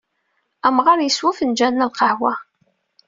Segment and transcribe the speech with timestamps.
[0.67, 2.33] Amɣar yeswa afenǧal n lqahwa.